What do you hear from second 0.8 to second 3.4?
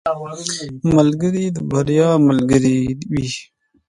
ملګری د بریا ملګری وي.